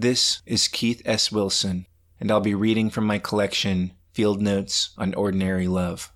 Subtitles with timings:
[0.00, 1.32] This is Keith S.
[1.32, 1.86] Wilson,
[2.20, 6.12] and I'll be reading from my collection, Field Notes on Ordinary Love.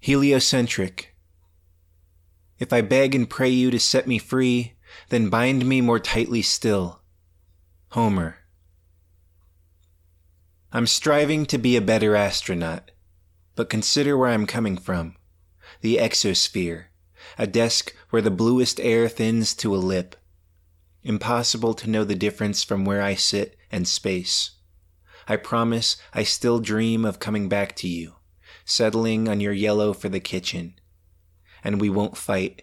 [0.00, 1.14] Heliocentric.
[2.58, 4.72] If I beg and pray you to set me free,
[5.10, 7.02] then bind me more tightly still.
[7.90, 8.38] Homer.
[10.72, 12.90] I'm striving to be a better astronaut,
[13.54, 15.14] but consider where I'm coming from.
[15.80, 16.86] The exosphere,
[17.38, 20.16] a desk where the bluest air thins to a lip
[21.06, 24.56] Impossible to know the difference from where I sit and space.
[25.28, 28.16] I promise I still dream of coming back to you,
[28.64, 30.74] settling on your yellow for the kitchen.
[31.62, 32.62] And we won't fight.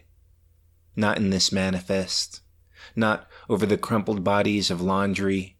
[0.94, 2.42] Not in this manifest.
[2.94, 5.56] Not over the crumpled bodies of laundry.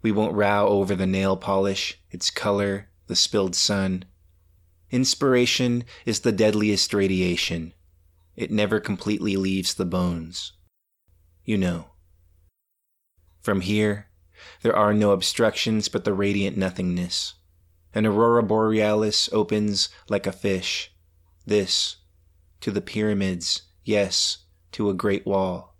[0.00, 4.04] We won't row over the nail polish, its color, the spilled sun.
[4.92, 7.72] Inspiration is the deadliest radiation.
[8.36, 10.52] It never completely leaves the bones.
[11.44, 11.86] You know.
[13.46, 14.08] From here,
[14.62, 17.34] there are no obstructions but the radiant nothingness.
[17.94, 20.92] An aurora borealis opens like a fish.
[21.46, 21.98] This,
[22.60, 24.38] to the pyramids, yes,
[24.72, 25.76] to a great wall.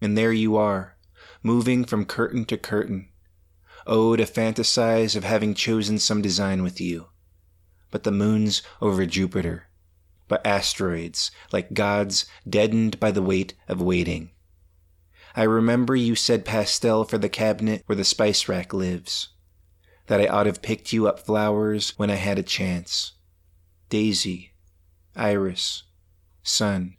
[0.00, 0.96] And there you are,
[1.44, 3.10] moving from curtain to curtain.
[3.86, 7.06] Oh, to fantasize of having chosen some design with you.
[7.92, 9.68] But the moon's over Jupiter,
[10.26, 14.32] but asteroids, like gods deadened by the weight of waiting.
[15.36, 19.28] I remember you said pastel for the cabinet where the spice rack lives.
[20.06, 23.12] That I ought to have picked you up flowers when I had a chance.
[23.88, 24.54] Daisy,
[25.14, 25.84] iris,
[26.42, 26.96] sun,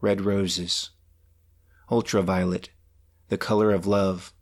[0.00, 0.90] red roses,
[1.90, 2.70] ultraviolet,
[3.28, 4.32] the color of love.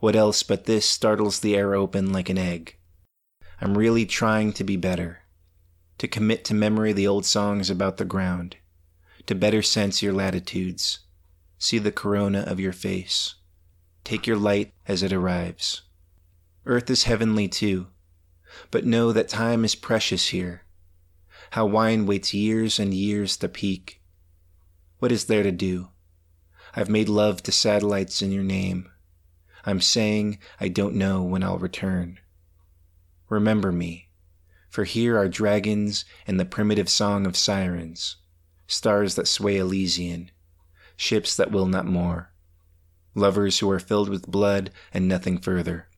[0.00, 2.78] What else but this startles the air open like an egg?
[3.60, 5.20] I'm really trying to be better,
[5.98, 8.56] to commit to memory the old songs about the ground,
[9.26, 11.00] to better sense your latitudes
[11.64, 13.36] See the corona of your face.
[14.04, 15.80] Take your light as it arrives.
[16.66, 17.86] Earth is heavenly too,
[18.70, 20.66] but know that time is precious here.
[21.52, 24.02] How wine waits years and years to peak.
[24.98, 25.88] What is there to do?
[26.76, 28.90] I've made love to satellites in your name.
[29.64, 32.20] I'm saying I don't know when I'll return.
[33.30, 34.10] Remember me,
[34.68, 38.16] for here are dragons and the primitive song of sirens,
[38.66, 40.30] stars that sway Elysian,
[40.96, 42.32] ships that will not moor,
[43.14, 45.88] lovers who are filled with blood and nothing further.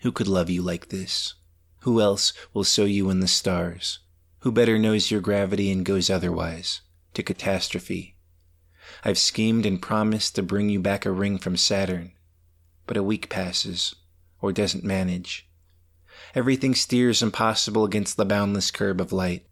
[0.00, 1.34] Who could love you like this?
[1.80, 4.00] Who else will sow you in the stars?
[4.40, 6.82] Who better knows your gravity and goes otherwise,
[7.14, 8.16] to catastrophe?
[9.02, 12.12] I've schemed and promised to bring you back a ring from Saturn,
[12.86, 13.94] but a week passes,
[14.40, 15.48] or doesn't manage.
[16.34, 19.46] Everything steers impossible against the boundless curb of light.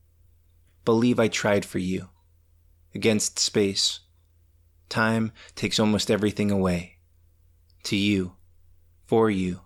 [0.85, 2.09] Believe I tried for you.
[2.95, 4.01] Against space,
[4.93, 6.99] Time takes almost everything away.
[7.85, 8.35] To you,
[9.07, 9.61] for you,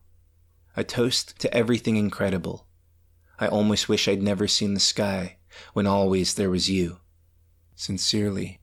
[0.76, 2.68] a toast to everything incredible.
[3.40, 5.38] I almost wish I'd never seen the sky
[5.72, 7.00] when always there was you.
[7.74, 8.60] Sincerely,